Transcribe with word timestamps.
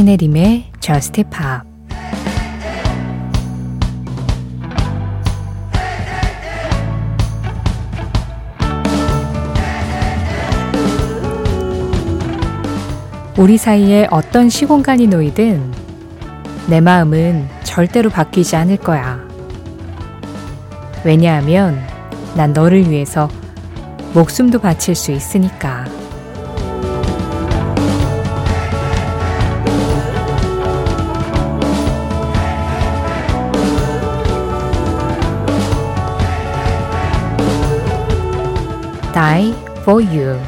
신혜림의 0.00 0.64
Just 0.80 1.24
우리 13.36 13.58
사이에 13.58 14.08
어떤 14.10 14.48
시공간이 14.48 15.06
놓이든 15.06 15.70
내 16.70 16.80
마음은 16.80 17.46
절대로 17.62 18.08
바뀌지 18.08 18.56
않을 18.56 18.78
거야. 18.78 19.20
왜냐하면 21.04 21.78
난 22.34 22.54
너를 22.54 22.88
위해서 22.88 23.28
목숨도 24.14 24.60
바칠 24.60 24.94
수 24.94 25.12
있으니까. 25.12 25.99
Die 39.20 39.50
for 39.82 40.02
You. 40.02 40.40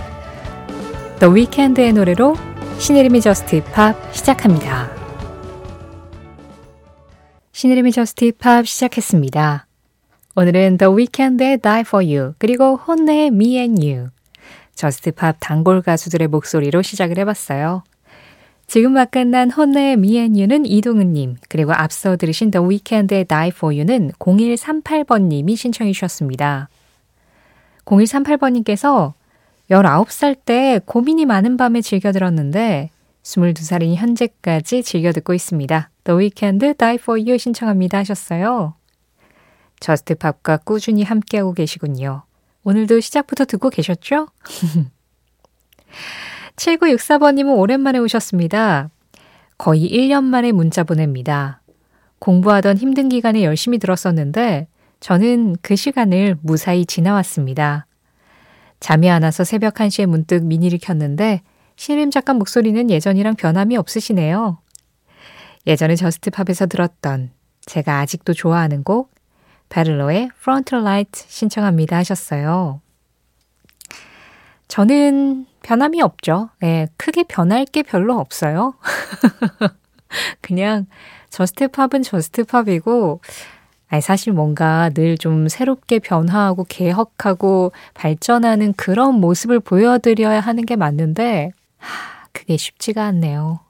The 1.20 1.30
Weeknd의 1.30 1.92
노래로 1.92 2.34
신혜림의 2.78 3.20
JUST 3.20 3.62
POP 3.64 3.94
시작합니다. 4.14 4.90
신혜림의 7.52 7.92
JUST 7.92 8.32
POP 8.38 8.66
시작했습니다. 8.66 9.66
오늘은 10.36 10.78
The 10.78 10.90
Weeknd의 10.90 11.58
Die 11.58 11.80
for 11.80 12.02
You 12.02 12.32
그리고 12.38 12.76
HONNE의 12.76 13.26
Me 13.26 13.58
and 13.58 13.86
You 13.86 14.08
JUST 14.74 15.10
POP 15.12 15.36
단골 15.38 15.82
가수들의 15.82 16.28
목소리로 16.28 16.80
시작을 16.80 17.18
해봤어요. 17.18 17.84
지금 18.66 18.94
막 18.94 19.10
끝난 19.10 19.50
HONNE의 19.50 19.92
Me 19.94 20.16
and 20.16 20.40
You는 20.40 20.64
이동은님 20.64 21.36
그리고 21.50 21.74
앞서 21.74 22.16
들으신 22.16 22.50
The 22.50 22.66
Weeknd의 22.66 23.26
Die 23.26 23.48
for 23.54 23.74
You는 23.74 24.12
0138번님이 24.12 25.58
신청해 25.58 25.92
주셨습니다. 25.92 26.70
0138번님께서 27.84 29.14
19살 29.70 30.36
때 30.44 30.80
고민이 30.84 31.26
많은 31.26 31.56
밤에 31.56 31.80
즐겨 31.80 32.12
들었는데 32.12 32.90
22살인 33.22 33.94
현재까지 33.94 34.82
즐겨 34.82 35.12
듣고 35.12 35.34
있습니다. 35.34 35.90
The 36.04 36.18
Weeknd 36.18 36.74
Die 36.74 36.94
for 36.96 37.20
You 37.20 37.38
신청합니다 37.38 37.98
하셨어요. 37.98 38.74
저스트팝과 39.80 40.58
꾸준히 40.58 41.02
함께하고 41.02 41.52
계시군요. 41.54 42.22
오늘도 42.64 43.00
시작부터 43.00 43.44
듣고 43.44 43.70
계셨죠? 43.70 44.28
7964번님은 46.56 47.56
오랜만에 47.58 47.98
오셨습니다. 47.98 48.90
거의 49.58 49.88
1년 49.88 50.24
만에 50.24 50.52
문자 50.52 50.84
보냅니다. 50.84 51.60
공부하던 52.18 52.78
힘든 52.78 53.08
기간에 53.08 53.42
열심히 53.42 53.78
들었었는데 53.78 54.68
저는 55.02 55.56
그 55.62 55.74
시간을 55.74 56.36
무사히 56.42 56.86
지나왔습니다. 56.86 57.86
잠이 58.78 59.10
안 59.10 59.24
와서 59.24 59.42
새벽 59.42 59.74
1시에 59.74 60.06
문득 60.06 60.44
미니를 60.44 60.78
켰는데 60.78 61.42
신림 61.74 62.12
작가 62.12 62.32
목소리는 62.34 62.88
예전이랑 62.88 63.34
변함이 63.34 63.76
없으시네요. 63.76 64.58
예전에 65.66 65.96
저스트팝에서 65.96 66.66
들었던 66.66 67.32
제가 67.66 67.98
아직도 67.98 68.32
좋아하는 68.32 68.84
곡 68.84 69.12
베를로의 69.70 70.30
Front 70.38 70.76
Light 70.76 71.24
신청합니다 71.26 71.96
하셨어요. 71.96 72.80
저는 74.68 75.46
변함이 75.64 76.00
없죠. 76.00 76.50
네, 76.60 76.86
크게 76.96 77.24
변할 77.24 77.64
게 77.64 77.82
별로 77.82 78.20
없어요. 78.20 78.74
그냥 80.40 80.86
저스트팝은 81.30 82.02
저스트팝이고 82.04 83.20
사실 84.00 84.32
뭔가 84.32 84.90
늘 84.94 85.16
좀 85.18 85.48
새롭게 85.48 85.98
변화하고 85.98 86.64
개혁하고 86.68 87.72
발전하는 87.94 88.72
그런 88.74 89.14
모습을 89.20 89.60
보여드려야 89.60 90.40
하는 90.40 90.64
게 90.64 90.74
맞는데 90.76 91.50
하, 91.78 92.26
그게 92.32 92.56
쉽지가 92.56 93.04
않네요. 93.04 93.60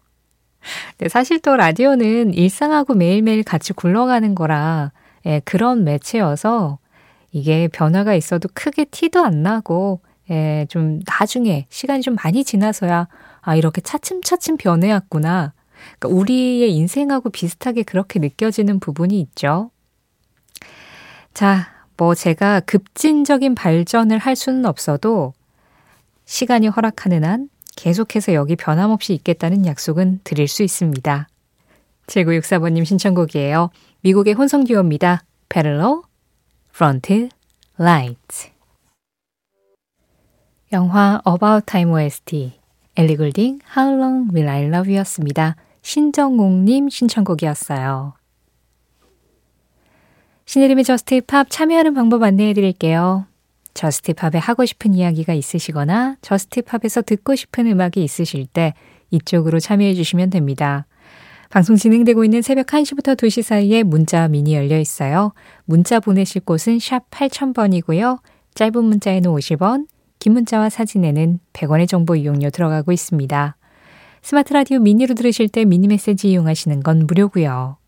네, 0.99 1.09
사실 1.09 1.41
또 1.41 1.57
라디오는 1.57 2.35
일상하고 2.35 2.95
매일매일 2.95 3.43
같이 3.43 3.73
굴러가는 3.73 4.35
거라 4.35 4.93
예, 5.27 5.41
그런 5.45 5.85
매체여서 5.85 6.79
이게 7.33 7.69
변화가 7.69 8.15
있어도 8.15 8.49
크게 8.55 8.85
티도 8.87 9.25
안 9.25 9.43
나고 9.43 10.01
예, 10.31 10.67
좀 10.69 11.01
나중에 11.07 11.67
시간이 11.69 12.03
좀 12.03 12.17
많이 12.23 12.45
지나서야 12.45 13.09
아 13.41 13.57
이렇게 13.57 13.81
차츰차츰 13.81 14.57
변해왔구나. 14.57 15.53
그러니까 15.99 16.09
우리의 16.21 16.73
인생하고 16.75 17.31
비슷하게 17.31 17.83
그렇게 17.83 18.21
느껴지는 18.21 18.79
부분이 18.79 19.19
있죠. 19.21 19.71
자, 21.35 21.69
뭐 21.97 22.15
제가 22.15 22.61
급진적인 22.61 23.55
발전을 23.55 24.19
할 24.19 24.37
수는 24.37 24.67
없어도 24.67 25.33
시간이 26.25 26.69
허락하는 26.69 27.25
한 27.25 27.49
계속해서 27.77 28.35
여기 28.35 28.57
변함없이 28.57 29.15
있겠다는 29.15 29.67
약속은 29.67 30.21
드릴 30.25 30.47
수 30.49 30.63
있습니다. 30.63 31.29
7964번님 32.07 32.85
신청곡이에요. 32.85 33.71
미국의 34.03 34.35
혼성 34.35 34.65
듀오입니다. 34.65 35.23
페를로, 35.49 36.05
프론트, 36.73 37.29
라이트. 37.79 38.49
영화 40.73 41.21
About 41.27 41.67
Time 41.67 41.93
OST, 41.93 42.59
Ellie 42.97 43.17
Goulding, 43.17 43.61
How 43.77 43.95
Long 43.95 44.35
Will 44.35 44.49
I 44.49 44.65
Love 44.65 44.93
You였습니다. 44.93 45.57
신정옥님 45.83 46.89
신청곡이었어요. 46.89 48.15
신혜림의 50.53 50.85
JUST 50.85 51.23
POP 51.23 51.49
참여하는 51.49 51.95
방법 51.95 52.23
안내해 52.23 52.53
드릴게요. 52.53 53.25
JUST 53.73 54.13
POP에 54.13 54.39
하고 54.39 54.67
싶은 54.67 54.93
이야기가 54.93 55.33
있으시거나 55.33 56.17
JUST 56.21 56.61
POP에서 56.61 57.01
듣고 57.01 57.35
싶은 57.35 57.67
음악이 57.69 58.05
있으실 58.05 58.45
때 58.45 58.75
이쪽으로 59.11 59.61
참여해 59.61 59.95
주시면 59.95 60.29
됩니다. 60.29 60.85
방송 61.49 61.77
진행되고 61.77 62.23
있는 62.23 62.43
새벽 62.43 62.67
1시부터 62.67 63.17
2시 63.17 63.41
사이에 63.41 63.83
문자 63.83 64.29
미니 64.29 64.55
열려 64.55 64.79
있어요. 64.79 65.33
문자 65.65 66.01
보내실 66.01 66.43
곳은 66.43 66.81
샵 66.81 67.09
8000번이고요. 67.09 68.19
짧은 68.55 68.85
문자에는 68.85 69.31
50원, 69.31 69.87
긴 70.19 70.35
문자와 70.35 70.69
사진에는 70.69 71.39
100원의 71.55 71.89
정보 71.89 72.15
이용료 72.15 72.51
들어가고 72.51 72.93
있습니다. 72.93 73.57
스마트 74.21 74.53
라디오 74.53 74.81
미니로 74.81 75.15
들으실 75.15 75.49
때 75.49 75.65
미니 75.65 75.89
메시지 75.89 76.31
이용하시는 76.31 76.83
건 76.83 77.07
무료고요. 77.07 77.79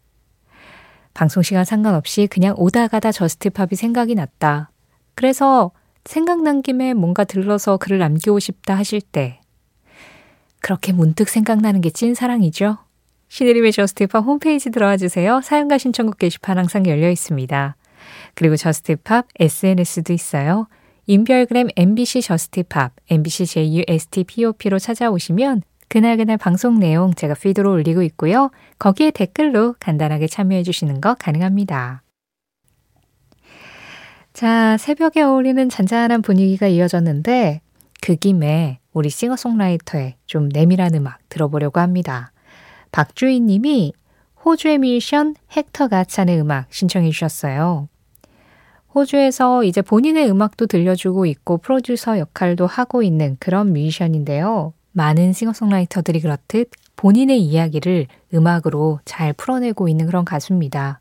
방송 1.15 1.43
시간 1.43 1.65
상관없이 1.65 2.27
그냥 2.27 2.55
오다 2.59 2.89
가다 2.89 3.13
JUST 3.13 3.42
POP이 3.42 3.71
생각이 3.77 4.15
났다. 4.15 4.71
그래서 5.15 5.71
생각난 6.05 6.61
김에 6.61 6.93
뭔가 6.93 7.25
들러서 7.25 7.77
글을 7.77 7.99
남기고 7.99 8.39
싶다 8.41 8.77
하실 8.77 9.01
때 9.01 9.41
그렇게 10.61 10.93
문득 10.93 11.29
생각나는 11.29 11.81
게 11.81 11.91
찐 11.91 12.15
사랑이죠. 12.15 12.79
신혜림의 13.29 13.73
JUST 13.73 14.03
POP 14.03 14.25
홈페이지 14.25 14.71
들어와 14.71 14.97
주세요. 14.97 15.41
사연과 15.43 15.79
신청곡 15.79 16.19
게시판 16.19 16.59
항상 16.59 16.87
열려 16.87 17.11
있습니다. 17.11 17.77
그리고 18.35 18.57
JUST 18.57 18.97
POP 18.97 19.27
SNS도 19.39 20.13
있어요. 20.13 20.69
인별그램 21.07 21.69
MBC 21.77 22.23
JUST 22.23 22.58
POP, 22.58 22.93
MBC 23.11 23.47
JUSTPOP로 23.47 24.79
찾아오시면 24.79 25.63
그날그날 25.89 26.37
방송 26.39 26.79
내용 26.79 27.15
제가 27.15 27.35
feed로 27.35 27.71
올리고 27.73 28.03
있고요. 28.03 28.51
거기에 28.79 29.11
댓글로 29.11 29.77
간단하게 29.79 30.27
참여해 30.27 30.63
주시는 30.63 31.01
거 31.01 31.15
가능합니다. 31.15 32.03
자, 34.33 34.77
새벽에 34.79 35.23
어울리는 35.23 35.69
잔잔한 35.69 36.23
분위기가 36.23 36.67
이어졌는데 36.67 37.61
그 38.01 38.17
김에 38.17 38.81
우리 38.93 39.09
싱어송라이터의 39.09 40.17
좀 40.27 40.49
내밀한 40.49 40.95
음악 40.95 41.21
들어보려고 41.29 41.81
합니다. 41.81 42.33
박주희 42.91 43.41
님이 43.41 43.93
호주의 44.45 44.79
뮤지션 44.79 45.35
헥터 45.57 45.89
가찬의 45.89 46.41
음악 46.41 46.73
신청해 46.73 47.11
주셨어요. 47.11 47.89
호주에서 48.95 49.65
이제 49.65 49.83
본인의 49.83 50.31
음악도 50.31 50.67
들려주고 50.67 51.27
있고 51.27 51.59
프로듀서 51.59 52.19
역할도 52.19 52.67
하고 52.67 53.03
있는 53.03 53.37
그런 53.41 53.73
뮤지션인데요. 53.73 54.75
많은 54.95 55.33
싱어송라이터들이 55.33 56.21
그렇듯 56.21 56.71
본인의 56.97 57.41
이야기를 57.41 58.07
음악으로 58.33 59.01
잘 59.05 59.33
풀어내고 59.33 59.89
있는 59.89 60.07
그런 60.07 60.25
가수입니다. 60.25 61.01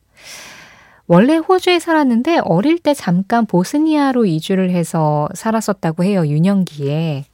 원래 1.05 1.37
호주에 1.37 1.79
살았는데 1.79 2.39
어릴 2.43 2.79
때 2.79 2.93
잠깐 2.93 3.45
보스니아로 3.45 4.25
이주를 4.25 4.71
해서 4.71 5.29
살았었다고 5.35 6.03
해요. 6.03 6.25
유년기에. 6.25 7.25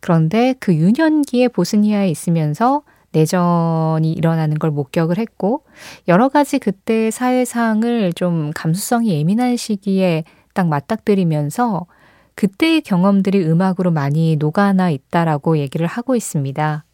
그런데 0.00 0.54
그 0.58 0.74
유년기에 0.74 1.48
보스니아에 1.48 2.08
있으면서 2.08 2.82
내전이 3.12 4.12
일어나는 4.12 4.58
걸 4.58 4.70
목격을 4.70 5.18
했고 5.18 5.62
여러 6.08 6.28
가지 6.28 6.58
그때 6.58 7.10
사회상을 7.10 8.12
좀 8.14 8.50
감수성이 8.54 9.10
예민한 9.10 9.56
시기에 9.56 10.24
딱 10.54 10.66
맞닥뜨리면서 10.68 11.86
그때의 12.40 12.80
경험들이 12.80 13.44
음악으로 13.44 13.90
많이 13.90 14.36
녹아나 14.36 14.88
있다라고 14.88 15.58
얘기를 15.58 15.86
하고 15.86 16.16
있습니다. 16.16 16.84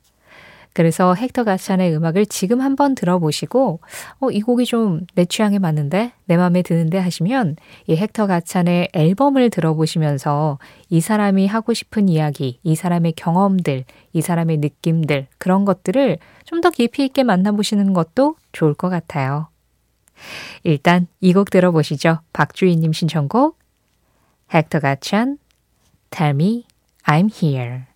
그래서 0.73 1.15
헥터 1.15 1.45
가찬의 1.45 1.95
음악을 1.95 2.27
지금 2.27 2.61
한번 2.61 2.97
들어보시고 2.97 3.79
어, 4.19 4.31
이 4.33 4.41
곡이 4.41 4.67
좀 4.67 5.07
내 5.15 5.25
취향에 5.25 5.61
맞는데 5.61 6.11
내 6.25 6.37
마음에 6.37 6.63
드는데 6.63 6.99
하시면 6.99 7.55
이 7.87 7.95
헥터 7.95 8.27
가찬의 8.27 8.89
앨범을 8.93 9.51
들어보시면서 9.51 10.59
이 10.91 11.01
사람이 11.01 11.47
하고 11.47 11.73
싶은 11.75 12.09
이야기, 12.09 12.59
이 12.65 12.75
사람의 12.75 13.13
경험들, 13.13 13.85
이 14.15 14.21
사람의 14.21 14.57
느낌들 14.59 15.29
그런 15.39 15.65
것들을 15.65 16.19
좀 16.45 16.61
더 16.61 16.71
깊이 16.71 17.05
있게 17.05 17.23
만나보시는 17.23 17.93
것도 17.93 18.35
좋을 18.51 18.75
것 18.75 18.89
같아요. 18.89 19.47
일단 20.65 21.07
이 21.21 21.33
곡 21.33 21.51
들어보시죠. 21.51 22.19
박주희님 22.33 22.93
신청곡 22.93 23.57
헥터 24.53 24.79
가 24.81 24.97
찬 24.97 25.39
Tell 26.11 26.35
me 26.35 26.65
I'm 27.05 27.29
here. 27.31 27.87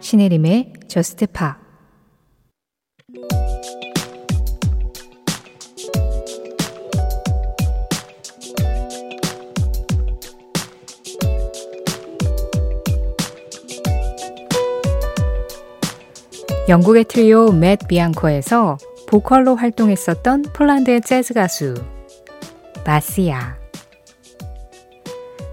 신혜림의 0.00 0.72
저스트 0.88 1.26
파 1.26 1.67
영국의 16.68 17.04
트리오 17.04 17.50
맷 17.50 17.88
비앙코에서 17.88 18.76
보컬로 19.08 19.56
활동했었던 19.56 20.42
폴란드의 20.52 21.00
재즈 21.00 21.32
가수 21.32 21.74
바시아. 22.84 23.56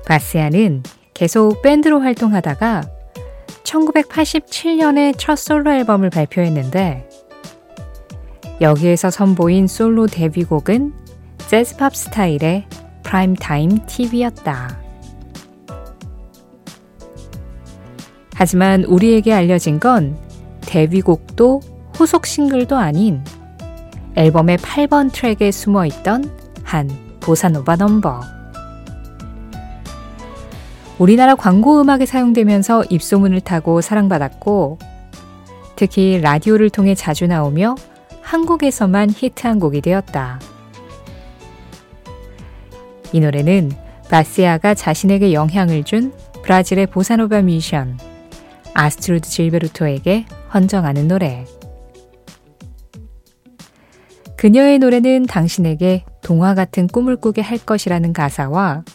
바시아는 0.06 0.84
계속 1.14 1.62
밴드로 1.62 2.02
활동하다가 2.02 2.90
1987년에 3.64 5.18
첫 5.18 5.38
솔로 5.38 5.72
앨범을 5.72 6.10
발표했는데 6.10 7.08
여기에서 8.60 9.10
선보인 9.10 9.68
솔로 9.68 10.08
데뷔곡은 10.08 10.94
재즈팝 11.48 11.96
스타일의 11.96 12.68
Prime 13.04 13.50
Time 13.50 13.86
TV였다. 13.88 14.82
하지만 18.34 18.84
우리에게 18.84 19.32
알려진 19.32 19.80
건 19.80 20.25
데뷔곡도 20.66 21.62
후속 21.94 22.26
싱글도 22.26 22.78
아닌 22.78 23.24
앨범의 24.16 24.58
8번 24.58 25.12
트랙에 25.12 25.52
숨어 25.52 25.86
있던 25.88 26.30
한 26.64 26.90
보사노바 27.20 27.76
넘버. 27.76 28.22
우리나라 30.98 31.36
광고 31.36 31.82
음악에 31.82 32.06
사용되면서 32.06 32.86
입소문을 32.90 33.42
타고 33.42 33.82
사랑받았고, 33.82 34.80
특히 35.76 36.22
라디오를 36.22 36.70
통해 36.70 36.96
자주 36.96 37.28
나오며 37.28 37.76
한국에서만 38.22 39.10
히트한 39.10 39.60
곡이 39.60 39.82
되었다. 39.82 40.40
이 43.12 43.20
노래는 43.20 43.72
바시아가 44.10 44.74
자신에게 44.74 45.34
영향을 45.34 45.84
준 45.84 46.14
브라질의 46.44 46.88
보사노바 46.88 47.42
뮤지션 47.42 47.98
아스트루드 48.74 49.30
질베르토에게 49.30 50.26
헌정하는 50.56 51.10
노래. 51.10 51.46
그녀의 54.38 54.80
노래는 54.80 55.26
당신에게 55.26 56.06
동화 56.24 56.56
같은 56.56 56.88
꿈을 56.88 57.18
꾸게 57.18 57.42
할 57.42 57.58
것이라는 57.58 58.14
가사와 58.14 58.86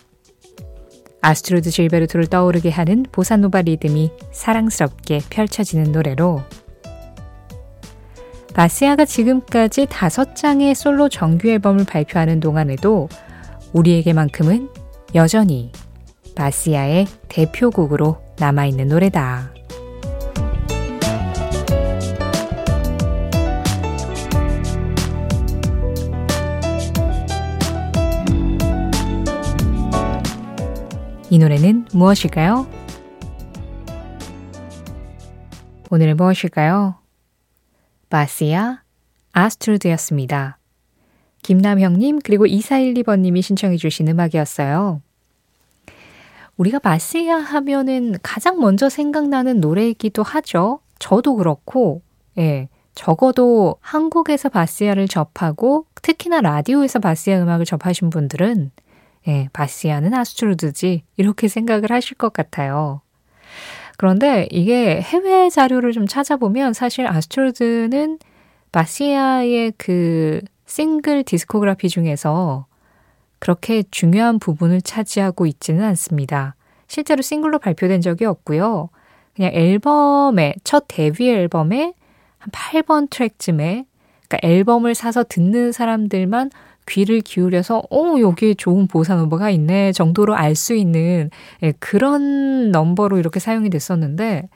아스트루드 1.20 1.70
질베르토를 1.70 2.28
떠오르게 2.28 2.70
하는 2.70 3.04
보사노바 3.12 3.62
리듬이 3.62 4.10
사랑스럽게 4.32 5.20
펼쳐지는 5.28 5.92
노래로 5.92 6.40
바시아가 8.54 9.04
지금까지 9.04 9.86
다섯 9.90 10.34
장의 10.34 10.74
솔로 10.74 11.10
정규 11.10 11.48
앨범을 11.48 11.84
발표하는 11.84 12.40
동안에도 12.40 13.08
우리에게만큼은 13.74 14.70
여전히 15.14 15.72
바시아의 16.34 17.06
대표곡으로 17.28 18.18
남아있는 18.38 18.88
노래다. 18.88 19.59
이 31.32 31.38
노래는 31.38 31.86
무엇일까요? 31.92 32.66
오늘은 35.88 36.16
무엇일까요? 36.16 36.96
바시아 38.08 38.82
아스트루드였습니다. 39.30 40.58
김남형님 41.42 42.18
그리고 42.24 42.46
2412번님이 42.46 43.42
신청해 43.42 43.76
주신 43.76 44.08
음악이었어요. 44.08 45.02
우리가 46.56 46.80
바시아 46.80 47.36
하면은 47.36 48.16
가장 48.24 48.58
먼저 48.58 48.88
생각나는 48.88 49.60
노래이기도 49.60 50.24
하죠. 50.24 50.80
저도 50.98 51.36
그렇고, 51.36 52.02
예. 52.38 52.68
적어도 52.96 53.76
한국에서 53.80 54.48
바시아를 54.48 55.06
접하고 55.06 55.86
특히나 56.02 56.40
라디오에서 56.40 56.98
바시아 56.98 57.40
음악을 57.40 57.64
접하신 57.66 58.10
분들은 58.10 58.72
예, 59.30 59.48
바시아는 59.52 60.12
아스트루드지 60.12 61.04
이렇게 61.16 61.46
생각을 61.46 61.92
하실 61.92 62.16
것 62.16 62.32
같아요. 62.32 63.00
그런데 63.96 64.48
이게 64.50 65.00
해외 65.00 65.48
자료를 65.48 65.92
좀 65.92 66.06
찾아보면 66.06 66.72
사실 66.72 67.06
아스트루드는 67.06 68.18
바시아의 68.72 69.74
그 69.78 70.40
싱글 70.66 71.22
discography 71.22 71.88
중에서 71.88 72.66
그렇게 73.38 73.84
중요한 73.90 74.38
부분을 74.38 74.82
차지하고 74.82 75.46
있지는 75.46 75.84
않습니다. 75.84 76.56
실제로 76.88 77.22
싱글로 77.22 77.60
발표된 77.60 78.00
적이 78.00 78.24
없고요. 78.26 78.90
그냥 79.34 79.52
앨범에, 79.54 80.54
첫 80.64 80.86
데뷔 80.88 81.30
앨범에 81.30 81.94
한 82.38 82.50
8번 82.50 83.08
트랙쯤에, 83.10 83.86
그러니까 84.28 84.38
앨범을 84.42 84.94
사서 84.94 85.24
듣는 85.28 85.72
사람들만 85.72 86.50
귀를 86.90 87.20
기울여서 87.20 87.84
어 87.90 88.20
여기에 88.20 88.54
좋은 88.54 88.86
보사노바가 88.88 89.50
있네 89.50 89.92
정도로 89.92 90.34
알 90.34 90.54
수 90.56 90.74
있는 90.74 91.30
예, 91.62 91.72
그런 91.78 92.70
넘버로 92.72 93.18
이렇게 93.18 93.38
사용이 93.40 93.70
됐었는데 93.70 94.48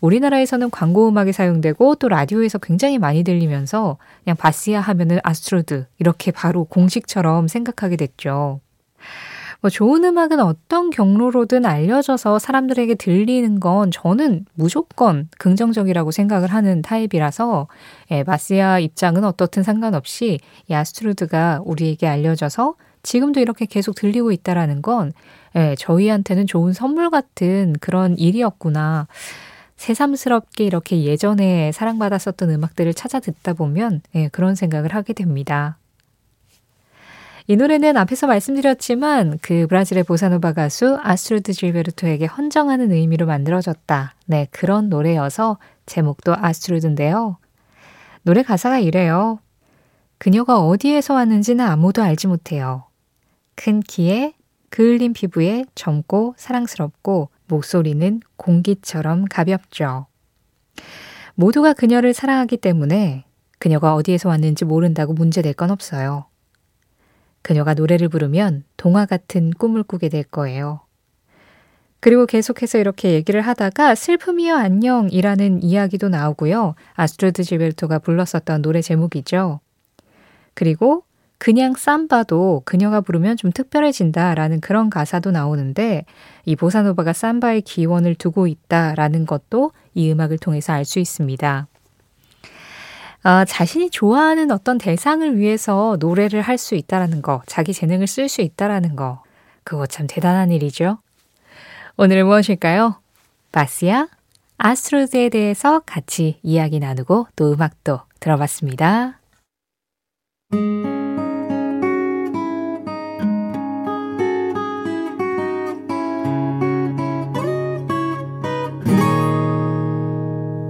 우리나라에서는 0.00 0.70
광고 0.70 1.08
음악이 1.08 1.32
사용되고 1.32 1.96
또 1.96 2.08
라디오에서 2.08 2.58
굉장히 2.58 2.98
많이 2.98 3.22
들리면서 3.22 3.98
그냥 4.24 4.36
바시아 4.36 4.80
하면은 4.80 5.18
아스트루드 5.22 5.86
이렇게 5.98 6.30
바로 6.32 6.64
공식처럼 6.64 7.48
생각하게 7.48 7.96
됐죠. 7.96 8.60
뭐 9.66 9.70
좋은 9.70 10.04
음악은 10.04 10.38
어떤 10.38 10.90
경로로든 10.90 11.66
알려져서 11.66 12.38
사람들에게 12.38 12.94
들리는 12.94 13.58
건 13.58 13.90
저는 13.90 14.46
무조건 14.54 15.28
긍정적이라고 15.38 16.12
생각을 16.12 16.52
하는 16.52 16.82
타입이라서 16.82 17.66
예, 18.12 18.22
바시아 18.22 18.78
입장은 18.78 19.24
어떻든 19.24 19.64
상관없이 19.64 20.38
이 20.68 20.72
아스트루드가 20.72 21.62
우리에게 21.64 22.06
알려져서 22.06 22.76
지금도 23.02 23.40
이렇게 23.40 23.66
계속 23.66 23.96
들리고 23.96 24.30
있다라는 24.30 24.82
건 24.82 25.12
예, 25.56 25.74
저희한테는 25.76 26.46
좋은 26.46 26.72
선물 26.72 27.10
같은 27.10 27.74
그런 27.80 28.16
일이었구나. 28.16 29.08
새삼스럽게 29.74 30.62
이렇게 30.62 31.02
예전에 31.02 31.72
사랑받았었던 31.72 32.50
음악들을 32.50 32.94
찾아 32.94 33.18
듣다 33.18 33.54
보면 33.54 34.00
예, 34.14 34.28
그런 34.28 34.54
생각을 34.54 34.94
하게 34.94 35.12
됩니다. 35.12 35.76
이 37.48 37.54
노래는 37.54 37.96
앞에서 37.96 38.26
말씀드렸지만 38.26 39.38
그 39.40 39.68
브라질의 39.68 40.02
보사노바 40.02 40.52
가수 40.52 40.98
아스트루드 41.00 41.52
질베르토에게 41.52 42.26
헌정하는 42.26 42.90
의미로 42.90 43.26
만들어졌다. 43.26 44.14
네, 44.26 44.48
그런 44.50 44.88
노래여서 44.88 45.58
제목도 45.86 46.34
아스트루드인데요. 46.36 47.38
노래 48.22 48.42
가사가 48.42 48.80
이래요. 48.80 49.38
그녀가 50.18 50.58
어디에서 50.58 51.14
왔는지는 51.14 51.64
아무도 51.64 52.02
알지 52.02 52.26
못해요. 52.26 52.86
큰 53.54 53.78
키에 53.78 54.34
그을린 54.70 55.12
피부에 55.12 55.66
젊고 55.76 56.34
사랑스럽고 56.36 57.28
목소리는 57.46 58.20
공기처럼 58.36 59.24
가볍죠. 59.26 60.06
모두가 61.36 61.74
그녀를 61.74 62.12
사랑하기 62.12 62.56
때문에 62.56 63.24
그녀가 63.60 63.94
어디에서 63.94 64.30
왔는지 64.30 64.64
모른다고 64.64 65.12
문제될 65.12 65.54
건 65.54 65.70
없어요. 65.70 66.26
그녀가 67.46 67.74
노래를 67.74 68.08
부르면 68.08 68.64
동화 68.76 69.06
같은 69.06 69.52
꿈을 69.52 69.84
꾸게 69.84 70.08
될 70.08 70.24
거예요. 70.24 70.80
그리고 72.00 72.26
계속해서 72.26 72.78
이렇게 72.78 73.12
얘기를 73.12 73.40
하다가 73.40 73.94
슬픔이여 73.94 74.56
안녕이라는 74.56 75.62
이야기도 75.62 76.08
나오고요. 76.08 76.74
아스트루드 76.94 77.44
질베르토가 77.44 78.00
불렀었던 78.00 78.62
노래 78.62 78.82
제목이죠. 78.82 79.60
그리고 80.54 81.04
그냥 81.38 81.74
삼바도 81.74 82.62
그녀가 82.64 83.00
부르면 83.00 83.36
좀 83.36 83.52
특별해진다라는 83.52 84.58
그런 84.60 84.90
가사도 84.90 85.30
나오는데 85.30 86.04
이 86.46 86.56
보사노바가 86.56 87.12
삼바의 87.12 87.62
기원을 87.62 88.16
두고 88.16 88.48
있다라는 88.48 89.24
것도 89.24 89.70
이 89.94 90.10
음악을 90.10 90.38
통해서 90.38 90.72
알 90.72 90.84
수 90.84 90.98
있습니다. 90.98 91.68
아, 93.28 93.44
자신이 93.44 93.90
좋아하는 93.90 94.52
어떤 94.52 94.78
대상을 94.78 95.36
위해서 95.36 95.96
노래를 95.98 96.42
할 96.42 96.58
수 96.58 96.76
있다라는 96.76 97.22
거, 97.22 97.42
자기 97.46 97.72
재능을 97.72 98.06
쓸 98.06 98.28
수 98.28 98.40
있다라는 98.40 98.94
거, 98.94 99.24
그거 99.64 99.84
참 99.84 100.06
대단한 100.08 100.52
일이죠. 100.52 100.98
오늘은 101.96 102.24
무엇일까요? 102.24 103.00
바스야 103.50 104.06
아스트로즈에 104.58 105.30
대해서 105.30 105.80
같이 105.80 106.38
이야기 106.44 106.78
나누고 106.78 107.26
또 107.34 107.52
음악도 107.52 107.98
들어봤습니다. 108.20 109.18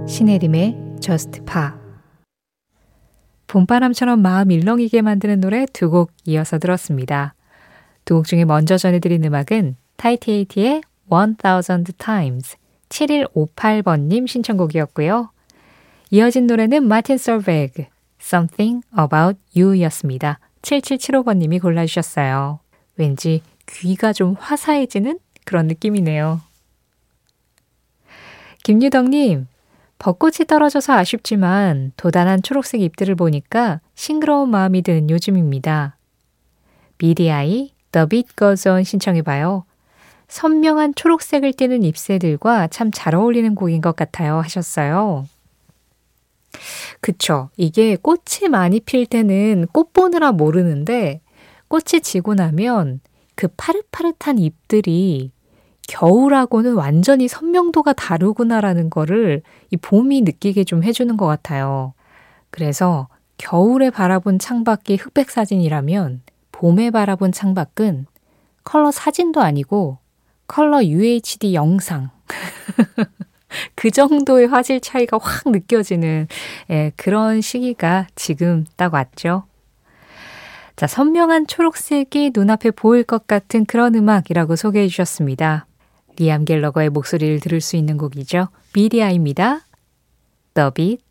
신혜림의 0.07 0.95
Just 0.99 1.41
Pa 1.45 1.76
봄바람처럼 3.47 4.21
마음 4.21 4.51
일렁이게 4.51 5.01
만드는 5.01 5.39
노래 5.41 5.65
두 5.67 5.89
곡 5.89 6.11
이어서 6.25 6.57
들었습니다. 6.59 7.33
두 8.05 8.15
곡 8.15 8.27
중에 8.27 8.45
먼저 8.45 8.77
전해드린 8.77 9.23
음악은 9.23 9.75
타이티에이티의 9.97 10.81
1000 11.09 11.37
Times 11.97 12.57
7158번님 12.89 14.27
신청곡이었고요. 14.27 15.29
이어진 16.11 16.47
노래는 16.47 16.87
마틴 16.87 17.17
설베그 17.17 17.85
Something 18.21 18.85
About 18.97 19.39
You였습니다. 19.55 20.39
7775번님이 20.61 21.61
골라주셨어요. 21.61 22.59
왠지 22.95 23.41
귀가 23.69 24.13
좀 24.13 24.35
화사해지는 24.39 25.19
그런 25.45 25.67
느낌이네요. 25.67 26.41
김유덕님, 28.63 29.47
벚꽃이 29.99 30.45
떨어져서 30.47 30.93
아쉽지만 30.93 31.91
도단한 31.97 32.43
초록색 32.43 32.81
잎들을 32.81 33.15
보니까 33.15 33.81
싱그러운 33.95 34.49
마음이 34.49 34.81
드는 34.83 35.09
요즘입니다. 35.09 35.97
BDI 36.97 37.73
The 37.91 38.07
Beat 38.07 38.29
Goes 38.37 38.67
On 38.67 38.83
신청해봐요. 38.83 39.65
선명한 40.27 40.95
초록색을 40.95 41.53
띠는 41.53 41.83
잎새들과 41.83 42.67
참 42.67 42.91
잘 42.91 43.15
어울리는 43.15 43.55
곡인 43.55 43.81
것 43.81 43.95
같아요 43.95 44.37
하셨어요. 44.39 45.25
그쵸. 47.01 47.49
이게 47.57 47.95
꽃이 47.95 48.49
많이 48.49 48.79
필 48.79 49.05
때는 49.05 49.67
꽃 49.71 49.93
보느라 49.93 50.31
모르는데 50.31 51.21
꽃이 51.67 52.01
지고 52.01 52.33
나면 52.33 52.99
그 53.35 53.47
파릇파릇한 53.55 54.39
잎들이 54.39 55.31
겨울하고는 55.87 56.73
완전히 56.75 57.27
선명도가 57.27 57.93
다르구나라는 57.93 58.89
거를 58.89 59.41
이 59.71 59.77
봄이 59.77 60.21
느끼게 60.21 60.65
좀 60.65 60.83
해주는 60.83 61.15
것 61.17 61.25
같아요. 61.25 61.93
그래서 62.49 63.07
겨울에 63.37 63.89
바라본 63.89 64.39
창밖이 64.39 64.97
흑백 64.97 65.29
사진이라면 65.29 66.21
봄에 66.51 66.91
바라본 66.91 67.31
창밖은 67.31 68.05
컬러 68.63 68.91
사진도 68.91 69.41
아니고 69.41 69.99
컬러 70.47 70.83
UHD 70.83 71.53
영상. 71.53 72.09
그 73.75 73.91
정도의 73.91 74.47
화질 74.47 74.81
차이가 74.81 75.17
확 75.21 75.49
느껴지는 75.49 76.27
예, 76.69 76.91
그런 76.95 77.41
시기가 77.41 78.07
지금 78.15 78.65
딱 78.75 78.93
왔죠. 78.93 79.43
자, 80.75 80.85
선명한 80.85 81.47
초록색이 81.47 82.31
눈앞에 82.35 82.71
보일 82.71 83.03
것 83.03 83.25
같은 83.25 83.65
그런 83.65 83.95
음악이라고 83.95 84.55
소개해 84.55 84.87
주셨습니다. 84.87 85.66
리암 86.17 86.45
갤러거의 86.45 86.89
목소리를 86.89 87.39
들을 87.39 87.61
수 87.61 87.75
있는 87.75 87.97
곡이죠. 87.97 88.49
미디아입니다. 88.73 89.61
The 90.53 90.71
Beat 90.73 91.03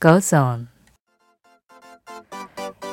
Goes 0.00 0.34
On. 0.34 0.68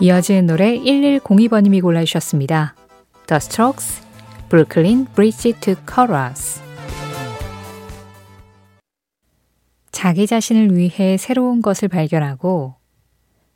이어지는 0.01 0.45
노래 0.45 0.77
1102번님이 0.77 1.81
골라주셨습니다. 1.81 2.75
The 3.27 3.37
Strokes, 3.37 4.01
Brooklyn 4.47 5.05
Bridge 5.13 5.53
to 5.59 5.75
Chorus. 5.87 6.61
자기 9.91 10.27
자신을 10.27 10.77
위해 10.77 11.17
새로운 11.17 11.61
것을 11.61 11.89
발견하고 11.89 12.75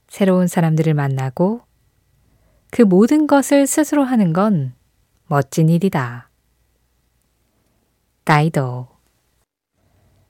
새로운 0.09 0.47
사람들을 0.47 0.93
만나고 0.93 1.61
그 2.69 2.81
모든 2.81 3.27
것을 3.27 3.65
스스로 3.65 4.03
하는 4.03 4.33
건 4.33 4.73
멋진 5.27 5.69
일이다. 5.69 6.29
다이도 8.23 8.87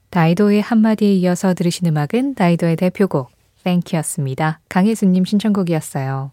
다이도의 0.10 0.62
한마디에 0.62 1.14
이어서 1.14 1.54
들으신 1.54 1.88
음악은 1.88 2.34
다이도의 2.34 2.76
대표곡 2.76 3.30
땡큐였습니다. 3.64 4.60
강혜수님 4.68 5.26
신청곡이었어요. 5.26 6.32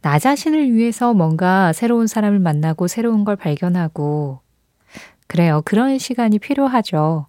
나 0.00 0.18
자신을 0.18 0.72
위해서 0.72 1.12
뭔가 1.12 1.72
새로운 1.74 2.06
사람을 2.06 2.38
만나고 2.38 2.88
새로운 2.88 3.24
걸 3.24 3.36
발견하고 3.36 4.40
그래요. 5.26 5.60
그런 5.64 5.98
시간이 5.98 6.38
필요하죠. 6.38 7.26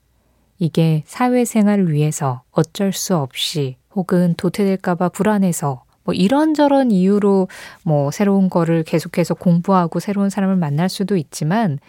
이게 0.57 1.03
사회생활을 1.05 1.91
위해서 1.91 2.43
어쩔 2.51 2.93
수 2.93 3.17
없이 3.17 3.75
혹은 3.93 4.33
도태될까봐 4.38 5.09
불안해서 5.09 5.83
뭐 6.05 6.13
이런저런 6.13 6.91
이유로 6.91 7.50
뭐 7.83 8.12
새로운 8.12 8.50
거를 8.50 8.83
계속해서 8.83 9.33
공부하고 9.33 10.00
새로운 10.00 10.29
사람을 10.29 10.55
만날 10.55 10.88
수도 10.88 11.17
있지만 11.17 11.79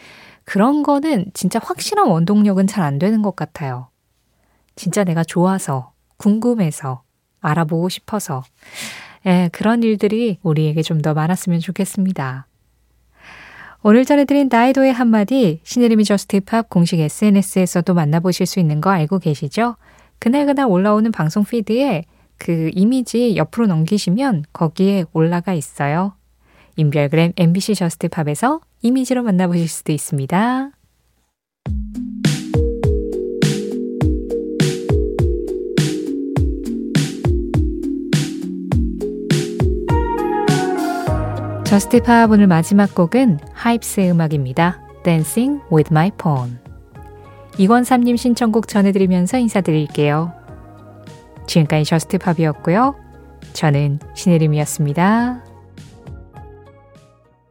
그런 0.46 0.82
거는 0.82 1.26
진짜 1.34 1.58
확실한 1.62 2.08
원동력은 2.08 2.66
잘 2.66 2.84
안 2.84 2.98
되는 2.98 3.20
것 3.20 3.36
같아요. 3.36 3.88
진짜 4.76 5.04
내가 5.04 5.24
좋아서, 5.24 5.92
궁금해서, 6.18 7.02
알아보고 7.40 7.88
싶어서, 7.88 8.42
예, 9.26 9.50
그런 9.52 9.82
일들이 9.82 10.38
우리에게 10.42 10.82
좀 10.82 11.02
더 11.02 11.12
많았으면 11.14 11.60
좋겠습니다. 11.60 12.46
오늘 13.82 14.04
전해드린 14.04 14.48
나이도의 14.50 14.92
한마디 14.92 15.60
신혜림의 15.64 16.04
JUST 16.04 16.42
POP 16.42 16.70
공식 16.70 16.98
SNS에서도 17.00 17.92
만나보실 17.92 18.46
수 18.46 18.58
있는 18.60 18.80
거 18.80 18.90
알고 18.90 19.18
계시죠? 19.18 19.76
그날그날 20.18 20.66
올라오는 20.66 21.10
방송 21.12 21.44
feed에 21.44 22.04
그 22.38 22.70
이미지 22.74 23.36
옆으로 23.36 23.66
넘기시면 23.66 24.44
거기에 24.52 25.04
올라가 25.12 25.52
있어요. 25.54 26.14
인별그램 26.76 27.32
MBC 27.36 27.74
JUST 27.74 28.08
POP에서 28.08 28.60
이미지로 28.86 29.24
만나보실 29.24 29.68
수도 29.68 29.92
있습니다. 29.92 30.70
JUST 41.64 42.00
POP 42.02 42.30
오늘 42.30 42.46
마지막 42.46 42.94
곡은 42.94 43.40
HYBS의 43.52 44.12
음악입니다. 44.12 44.80
Dancing 45.02 45.60
with 45.72 45.92
my 45.92 46.12
phone. 46.16 46.58
이권삼님 47.58 48.16
신청곡 48.16 48.68
전해드리면서 48.68 49.38
인사드릴게요. 49.38 50.32
지금까지 51.48 51.84
저스트 51.84 52.18
팝이었고요. 52.18 52.94
저는 53.52 53.98
신혜림이었습니다. 54.14 55.45